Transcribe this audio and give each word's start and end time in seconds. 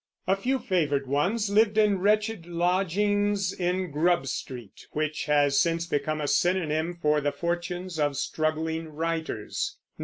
A 0.25 0.35
few 0.35 0.57
favored 0.57 1.05
ones 1.05 1.47
lived 1.51 1.77
in 1.77 1.99
wretched 1.99 2.47
lodgings 2.47 3.53
in 3.53 3.91
Grub 3.91 4.25
Street, 4.25 4.87
which 4.93 5.25
has 5.25 5.59
since 5.59 5.85
become 5.85 6.19
a 6.19 6.27
synonym 6.27 6.95
for 6.95 7.21
the 7.21 7.31
fortunes 7.31 7.99
of 7.99 8.17
struggling 8.17 8.87
writers. 8.87 9.77